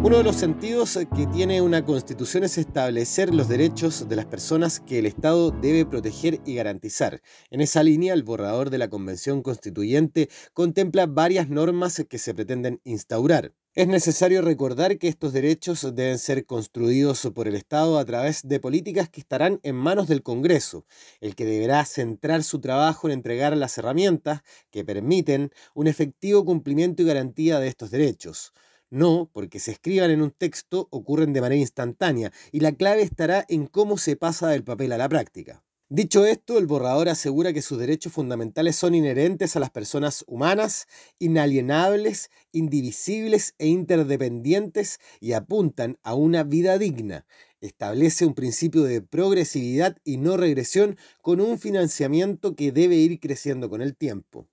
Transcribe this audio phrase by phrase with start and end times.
[0.00, 4.78] Uno de los sentidos que tiene una constitución es establecer los derechos de las personas
[4.78, 7.20] que el Estado debe proteger y garantizar.
[7.50, 12.80] En esa línea, el borrador de la Convención Constituyente contempla varias normas que se pretenden
[12.84, 13.52] instaurar.
[13.74, 18.60] Es necesario recordar que estos derechos deben ser construidos por el Estado a través de
[18.60, 20.86] políticas que estarán en manos del Congreso,
[21.20, 27.02] el que deberá centrar su trabajo en entregar las herramientas que permiten un efectivo cumplimiento
[27.02, 28.52] y garantía de estos derechos.
[28.90, 33.44] No, porque se escriban en un texto ocurren de manera instantánea y la clave estará
[33.48, 35.62] en cómo se pasa del papel a la práctica.
[35.90, 40.86] Dicho esto, el borrador asegura que sus derechos fundamentales son inherentes a las personas humanas,
[41.18, 47.26] inalienables, indivisibles e interdependientes y apuntan a una vida digna.
[47.60, 53.70] Establece un principio de progresividad y no regresión con un financiamiento que debe ir creciendo
[53.70, 54.46] con el tiempo.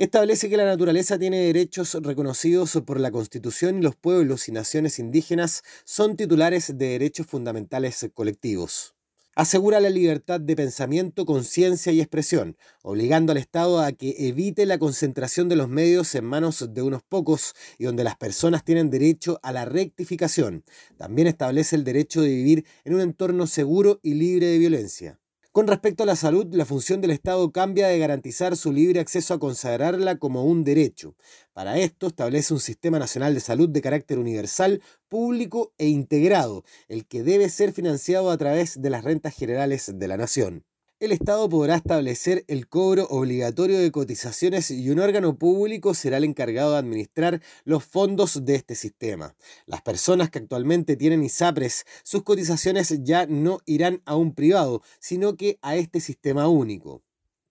[0.00, 4.98] Establece que la naturaleza tiene derechos reconocidos por la Constitución y los pueblos y naciones
[4.98, 8.94] indígenas son titulares de derechos fundamentales colectivos.
[9.34, 14.78] Asegura la libertad de pensamiento, conciencia y expresión, obligando al Estado a que evite la
[14.78, 19.38] concentración de los medios en manos de unos pocos y donde las personas tienen derecho
[19.42, 20.64] a la rectificación.
[20.96, 25.19] También establece el derecho de vivir en un entorno seguro y libre de violencia.
[25.52, 29.34] Con respecto a la salud, la función del Estado cambia de garantizar su libre acceso
[29.34, 31.16] a consagrarla como un derecho.
[31.52, 37.04] Para esto establece un sistema nacional de salud de carácter universal, público e integrado, el
[37.04, 40.64] que debe ser financiado a través de las rentas generales de la nación
[41.00, 46.24] el Estado podrá establecer el cobro obligatorio de cotizaciones y un órgano público será el
[46.24, 49.34] encargado de administrar los fondos de este sistema.
[49.64, 55.36] Las personas que actualmente tienen ISAPRES, sus cotizaciones ya no irán a un privado, sino
[55.36, 57.02] que a este sistema único.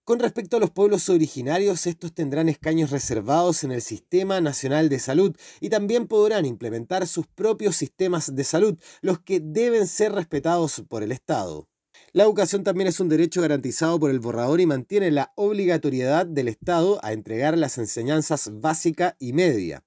[0.04, 5.00] Con respecto a los pueblos originarios, estos tendrán escaños reservados en el Sistema Nacional de
[5.00, 10.84] Salud y también podrán implementar sus propios sistemas de salud, los que deben ser respetados
[10.88, 11.69] por el Estado.
[12.12, 16.48] La educación también es un derecho garantizado por el borrador y mantiene la obligatoriedad del
[16.48, 19.84] Estado a entregar las enseñanzas básica y media.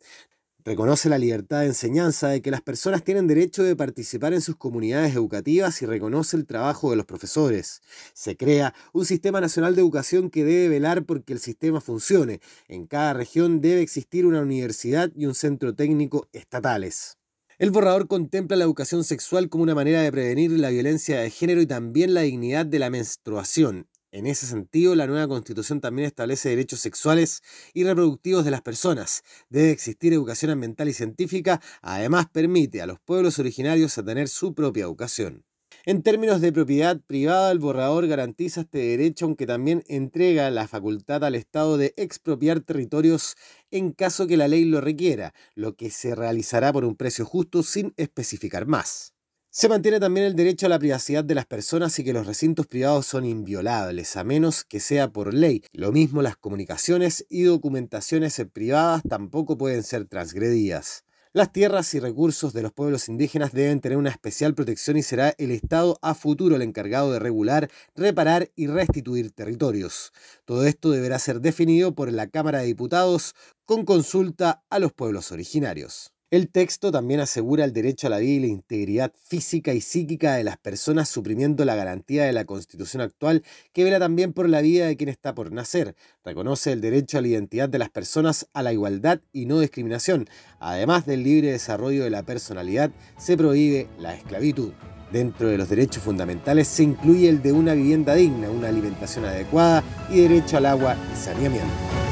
[0.63, 4.55] Reconoce la libertad de enseñanza de que las personas tienen derecho de participar en sus
[4.55, 7.81] comunidades educativas y reconoce el trabajo de los profesores.
[8.13, 12.39] Se crea un sistema nacional de educación que debe velar porque el sistema funcione.
[12.69, 17.17] En cada región debe existir una universidad y un centro técnico estatales.
[17.59, 21.61] El borrador contempla la educación sexual como una manera de prevenir la violencia de género
[21.61, 23.87] y también la dignidad de la menstruación.
[24.11, 27.41] En ese sentido, la nueva constitución también establece derechos sexuales
[27.73, 29.21] y reproductivos de las personas.
[29.49, 34.85] Debe existir educación ambiental y científica, además permite a los pueblos originarios tener su propia
[34.85, 35.45] educación.
[35.85, 41.25] En términos de propiedad privada, el borrador garantiza este derecho, aunque también entrega la facultad
[41.25, 43.35] al Estado de expropiar territorios
[43.69, 47.63] en caso que la ley lo requiera, lo que se realizará por un precio justo
[47.63, 49.13] sin especificar más.
[49.49, 52.65] Se mantiene también el derecho a la privacidad de las personas y que los recintos
[52.65, 55.65] privados son inviolables, a menos que sea por ley.
[55.73, 61.03] Lo mismo las comunicaciones y documentaciones privadas tampoco pueden ser transgredidas.
[61.35, 65.33] Las tierras y recursos de los pueblos indígenas deben tener una especial protección y será
[65.39, 70.13] el Estado a futuro el encargado de regular, reparar y restituir territorios.
[70.45, 73.33] Todo esto deberá ser definido por la Cámara de Diputados
[73.65, 76.13] con consulta a los pueblos originarios.
[76.33, 80.33] El texto también asegura el derecho a la vida y la integridad física y psíquica
[80.33, 84.61] de las personas, suprimiendo la garantía de la Constitución actual, que vela también por la
[84.61, 85.95] vida de quien está por nacer.
[86.25, 90.27] Reconoce el derecho a la identidad de las personas, a la igualdad y no discriminación.
[90.59, 94.73] Además del libre desarrollo de la personalidad, se prohíbe la esclavitud.
[95.11, 99.83] Dentro de los derechos fundamentales se incluye el de una vivienda digna, una alimentación adecuada
[100.09, 102.02] y derecho al agua y saneamiento.